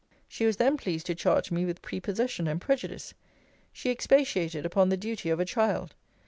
[0.27, 3.13] She was then pleased to charge me with prepossession and prejudice.
[3.71, 5.93] She expatiated upon the duty of a child.